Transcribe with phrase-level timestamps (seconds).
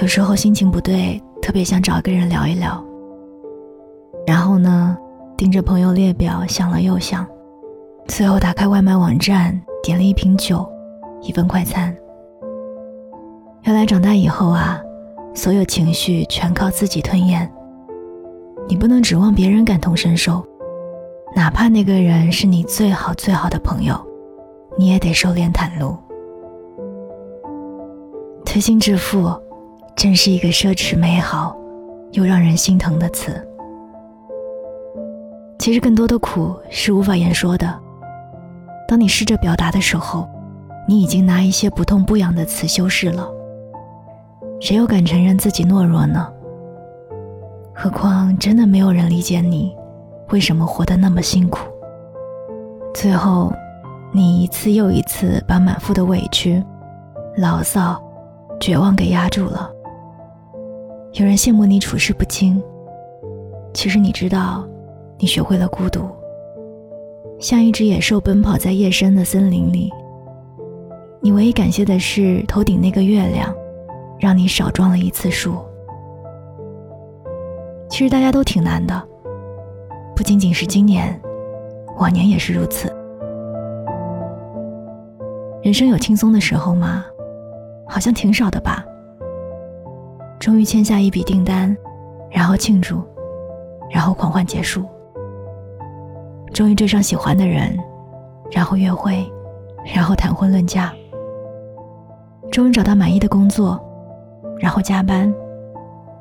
[0.00, 2.84] 有时候心情不对，特别想找一个人聊一聊。
[4.26, 4.96] 然后呢，
[5.38, 7.26] 盯着朋友列表想了又想，
[8.06, 10.68] 最后打开外卖网站，点了一瓶酒，
[11.22, 11.96] 一份快餐。
[13.62, 14.78] 原来长大以后啊，
[15.34, 17.50] 所有情绪全靠自己吞咽。
[18.68, 20.44] 你不能指望别人感同身受，
[21.34, 23.98] 哪怕那个人是你最好最好的朋友，
[24.76, 25.96] 你也得收敛袒露。
[28.44, 29.30] 推心置腹，
[29.96, 31.56] 真是一个奢侈美好
[32.12, 33.32] 又让人心疼的词。
[35.58, 37.74] 其实更多的苦是无法言说的。
[38.86, 40.28] 当你试着表达的时候，
[40.86, 43.26] 你已经拿一些不痛不痒的词修饰了。
[44.60, 46.30] 谁又敢承认自己懦弱呢？
[47.74, 49.74] 何况真的没有人理解你，
[50.28, 51.58] 为什么活得那么辛苦？
[52.94, 53.50] 最后，
[54.12, 56.62] 你一次又一次把满腹的委屈、
[57.36, 58.00] 牢骚、
[58.60, 59.72] 绝望给压住了。
[61.18, 62.62] 有人羡慕你处事不惊，
[63.72, 64.68] 其实你知道，
[65.16, 66.06] 你学会了孤独，
[67.40, 69.90] 像一只野兽奔跑在夜深的森林里。
[71.20, 73.50] 你唯一感谢的是头顶那个月亮，
[74.20, 75.56] 让你少撞了一次树。
[77.88, 79.02] 其实大家都挺难的，
[80.14, 81.18] 不仅仅是今年，
[81.96, 82.94] 往年也是如此。
[85.62, 87.06] 人生有轻松的时候吗？
[87.88, 88.84] 好像挺少的吧。
[90.46, 91.76] 终于签下一笔订单，
[92.30, 93.02] 然后庆祝，
[93.90, 94.84] 然后狂欢结束。
[96.54, 97.76] 终于追上喜欢的人，
[98.52, 99.28] 然后约会，
[99.92, 100.94] 然后谈婚论嫁。
[102.52, 103.84] 终于找到满意的工作，
[104.60, 105.34] 然后加班。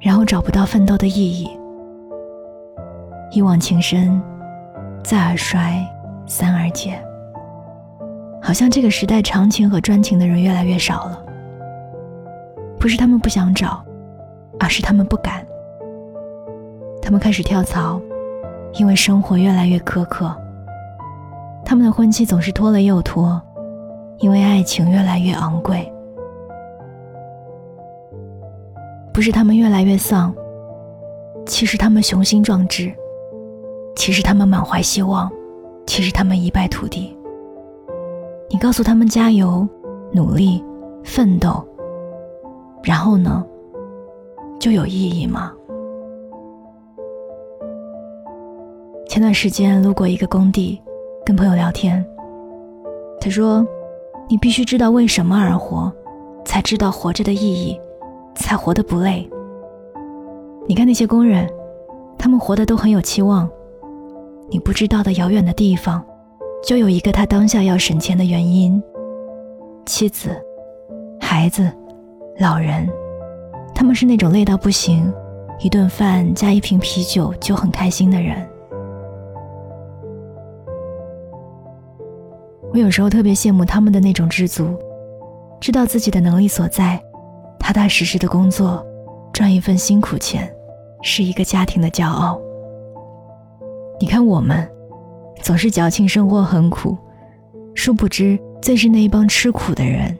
[0.00, 1.48] 然后找不到奋斗的意义。
[3.30, 4.20] 一往情深，
[5.04, 5.80] 再而衰，
[6.26, 7.00] 三而竭。
[8.42, 11.24] 好像这个时代长情和专情的人越来越少了。
[12.80, 13.80] 不是他们不想找，
[14.58, 15.46] 而是他们不敢。
[17.00, 18.00] 他们开始跳槽，
[18.74, 20.34] 因为生活越来越苛刻。
[21.64, 23.40] 他们的婚期总是拖了又拖，
[24.18, 25.90] 因为爱情越来越昂贵。
[29.12, 30.34] 不是他们越来越丧，
[31.44, 32.92] 其实他们雄心壮志，
[33.96, 35.30] 其实他们满怀希望，
[35.86, 37.16] 其实他们一败涂地。
[38.48, 39.66] 你告诉他们加油、
[40.12, 40.64] 努力、
[41.04, 41.62] 奋斗，
[42.82, 43.44] 然后呢，
[44.58, 45.52] 就有意义吗？
[49.08, 50.80] 前段时间路过一个工地，
[51.24, 52.04] 跟朋友聊天，
[53.20, 53.66] 他说
[54.28, 55.92] ：“你必须知道为什么而活，
[56.44, 57.78] 才知道活着的意义。”
[58.40, 59.28] 才活得不累。
[60.68, 61.50] 你看那些工人，
[62.16, 63.50] 他们活得都很有期望。
[64.48, 66.00] 你不知道的遥远的地方，
[66.62, 68.80] 就有一个他当下要省钱的原因。
[69.86, 70.30] 妻子、
[71.20, 71.68] 孩子、
[72.38, 72.88] 老人，
[73.78, 75.08] 他们是那种累到不行，
[75.60, 78.44] 一顿饭加一瓶啤酒就很开心的人。
[82.72, 84.76] 我有时候特别羡慕他们的那种知足，
[85.60, 87.00] 知道自己的能力所在。
[87.60, 88.84] 踏踏实实的工作，
[89.32, 90.52] 赚一份辛苦钱，
[91.00, 92.36] 是一个家庭的骄傲。
[94.00, 94.68] 你看我们，
[95.40, 96.98] 总是矫情生活很苦，
[97.76, 100.18] 殊不知最是那一帮吃苦的人，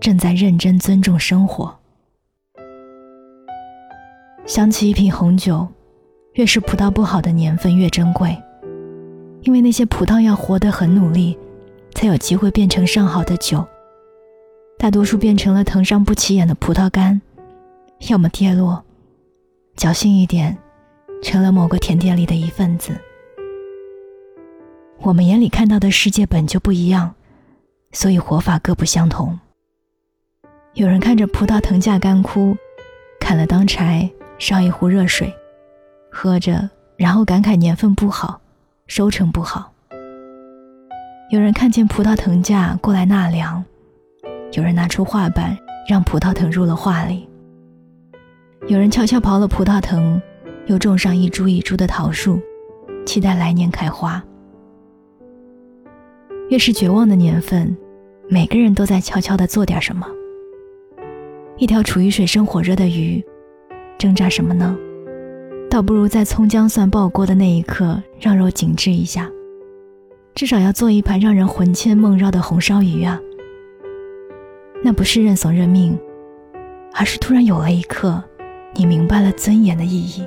[0.00, 1.72] 正在认真尊重生活。
[4.46, 5.66] 想起一瓶红酒，
[6.34, 8.40] 越是葡萄不好的年份越珍贵，
[9.42, 11.36] 因为那些葡萄要活得很努力，
[11.94, 13.66] 才有机会变成上好的酒。
[14.78, 17.20] 大多数变成了藤上不起眼的葡萄干，
[18.08, 18.84] 要么跌落，
[19.76, 20.56] 侥幸一点，
[21.24, 22.92] 成了某个甜点里的一份子。
[25.00, 27.16] 我们眼里看到的世界本就不一样，
[27.90, 29.36] 所以活法各不相同。
[30.74, 32.56] 有人看着葡萄藤架干枯，
[33.18, 35.34] 砍了当柴烧一壶热水，
[36.10, 38.40] 喝着，然后感慨年份不好，
[38.86, 39.72] 收成不好。
[41.30, 43.64] 有人看见葡萄藤架过来纳凉。
[44.52, 45.56] 有人拿出画板，
[45.88, 47.28] 让葡萄藤入了画里。
[48.68, 50.20] 有人悄悄刨了葡萄藤，
[50.66, 52.40] 又种上一株一株的桃树，
[53.04, 54.22] 期待来年开花。
[56.48, 57.76] 越是绝望的年份，
[58.28, 60.06] 每个人都在悄悄地做点什么。
[61.58, 63.24] 一条处于水深火热的鱼，
[63.98, 64.76] 挣扎什么呢？
[65.70, 69.30] 倒不如在葱姜蒜爆锅的那一刻，让肉紧致一下。
[70.34, 73.18] 至少要做一盘让人魂牵梦绕的红烧鱼啊！
[74.84, 75.98] 那不是认怂认命，
[76.92, 78.22] 而是突然有了一刻，
[78.74, 80.24] 你明白了尊严的意义。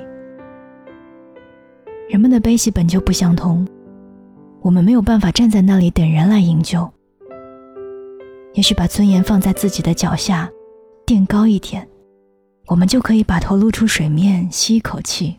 [2.08, 3.66] 人们的悲喜本就不相通，
[4.62, 6.90] 我们没有办法站在那里等人来营救。
[8.54, 10.50] 也许把尊严放在自己的脚下，
[11.06, 11.88] 垫高一点，
[12.70, 15.36] 我们就可以把头露出水面，吸一口气。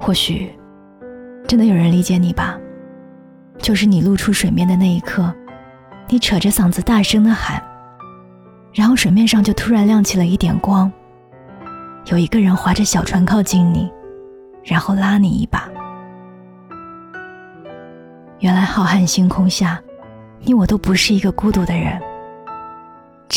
[0.00, 0.50] 或许，
[1.46, 2.58] 真的有人理解你吧？
[3.58, 5.32] 就是你露出水面的那一刻，
[6.08, 7.62] 你扯着嗓子大声的喊，
[8.74, 10.90] 然后水面上就突然亮起了一点光，
[12.06, 13.88] 有一个人划着小船靠近你，
[14.64, 15.70] 然后拉你一把。
[18.40, 19.80] 原来浩瀚星空下，
[20.40, 21.96] 你我都不是一个孤独的人，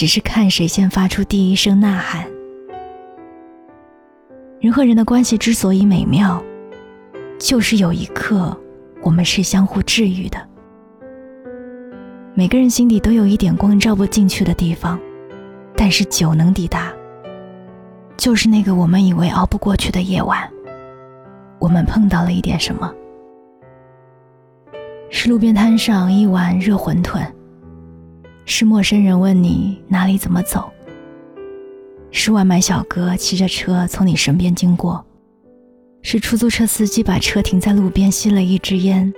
[0.04, 2.26] 只是看谁先发出第一声呐喊。
[4.60, 6.44] 人和人的关系之所以美妙，
[7.40, 8.54] 就是有一刻。
[9.02, 10.38] 我们是相互治愈的。
[12.34, 15.00] 每个人心底都有一点光照不进去的地方，
[15.74, 16.92] 但是酒能抵达。
[18.18, 20.38] 就是那个我们以为熬不过去的夜晚，
[21.60, 22.94] 我们碰到了一点什么？
[25.10, 27.26] 是路边摊上一碗热馄饨，
[28.56, 30.72] 是陌生人问你哪里怎么走，
[32.12, 35.04] 是外卖小哥骑着车从你身边经过。
[36.04, 39.12] 是出租车司机把车停在路边吸了一支烟。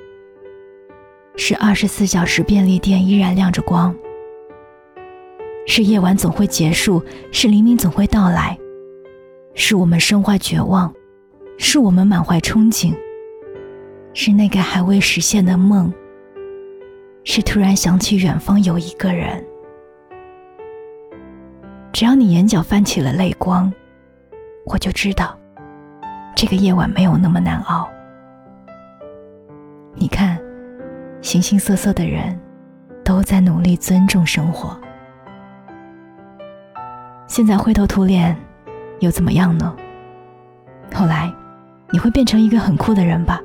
[1.35, 3.93] 是二十四小时便利店依然亮着光。
[5.67, 8.57] 是夜晚总会结束，是黎明总会到来。
[9.53, 10.93] 是我们身怀绝望，
[11.57, 12.93] 是我们满怀憧憬。
[14.13, 15.93] 是那个还未实现的梦。
[17.27, 19.43] 是突然想起远方有一个人。
[21.91, 23.71] 只要你眼角泛起了泪光，
[24.65, 25.37] 我就知道。
[26.35, 27.89] 这个夜晚没有那么难熬。
[29.95, 30.37] 你看，
[31.21, 32.39] 形形色色的人，
[33.03, 34.79] 都在努力尊重生活。
[37.27, 38.35] 现在灰头土脸，
[38.99, 39.75] 又怎么样呢？
[40.93, 41.33] 后来，
[41.89, 43.41] 你会变成一个很酷的人吧？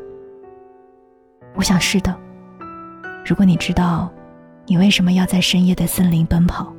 [1.55, 2.15] 我想是的。
[3.25, 4.11] 如果你知道，
[4.67, 6.73] 你为什么要在深夜的森林奔跑？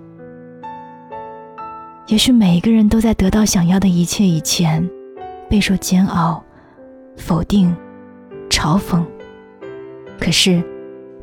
[2.07, 4.89] 也许每一个人都在得到想要的一切以前。
[5.49, 6.41] 备受煎熬、
[7.17, 7.75] 否定、
[8.49, 9.03] 嘲讽，
[10.17, 10.63] 可是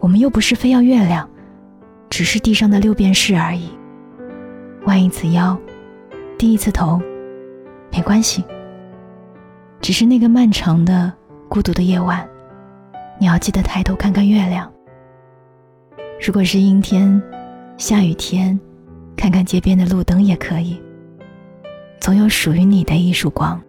[0.00, 1.26] 我们又不是非要月亮，
[2.10, 3.70] 只是地上的六便士而已。
[4.84, 5.58] 弯一次腰，
[6.36, 7.00] 低一次头，
[7.90, 8.44] 没关系。
[9.80, 11.10] 只是那个漫长的、
[11.48, 12.28] 孤独的夜晚，
[13.18, 14.70] 你要记得抬头看看月亮。
[16.20, 17.22] 如果是阴天、
[17.76, 18.58] 下雨天，
[19.16, 20.80] 看看街边的路灯也可以。
[22.00, 23.60] 总有属于你的一束光。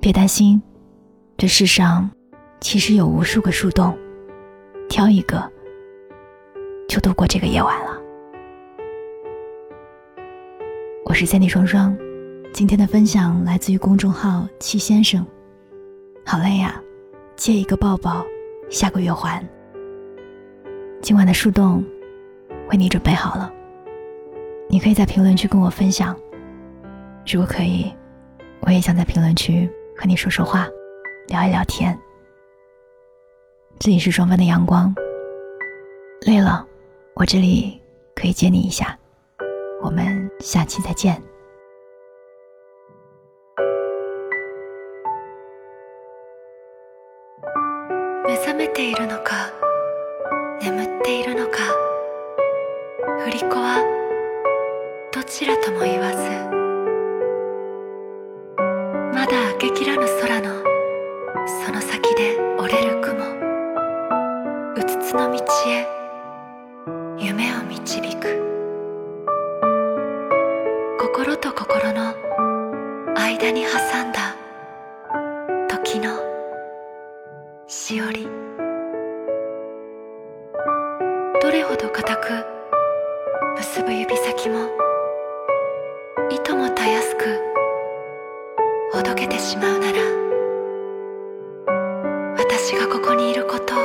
[0.00, 0.60] 别担心，
[1.36, 2.10] 这世上
[2.60, 3.96] 其实有无数个树洞，
[4.88, 5.42] 挑一个
[6.88, 8.00] 就度过这个夜晚了。
[11.04, 11.96] 我是三 y 双双，
[12.54, 15.24] 今天的分享来自于公众号七先生。
[16.24, 16.80] 好累呀，
[17.36, 18.24] 借一个抱抱，
[18.70, 19.46] 下个月还。
[21.05, 21.83] 今晚的树洞
[22.69, 23.51] 为你准备好了，
[24.69, 26.15] 你可以在评论区跟我分享。
[27.25, 27.93] 如果可以，
[28.61, 29.69] 我也想在评论区。
[29.93, 30.67] 和你说说话，
[31.27, 31.95] 聊一聊天。
[33.77, 34.91] 这里是双份的阳光。
[36.25, 36.65] 累了，
[37.13, 37.79] 我这里
[38.15, 38.97] 可以接你一下。
[39.83, 41.21] 我们下期再见。
[48.23, 49.51] 目覚めているのか、
[50.62, 51.58] 眠っているのか。
[53.24, 53.82] 振り子は
[55.12, 56.16] どちらとも言わず。
[59.14, 60.62] まだ明けきらぬ空の
[61.64, 63.16] その先で折れる雲。
[64.76, 65.38] うつつの道
[65.68, 65.86] へ。
[67.18, 68.42] 夢を導く。
[71.00, 72.14] 心と心の
[73.16, 74.35] 間に挟んだ。
[86.86, 87.24] たやすく
[88.92, 89.98] ほどけてしまうなら
[92.38, 93.78] 私がここにいることを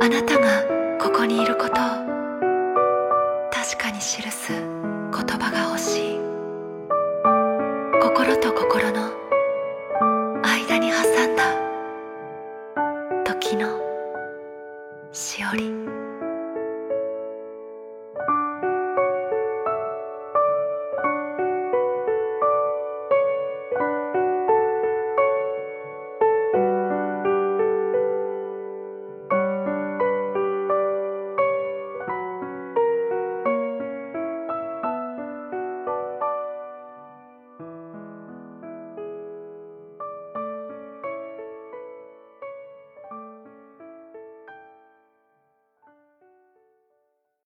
[0.00, 0.64] あなたが
[0.98, 1.74] ここにいることを
[3.52, 6.18] 確かに記す言葉が欲しい。
[8.02, 9.12] 心と心の
[10.42, 11.57] 間に挟んだ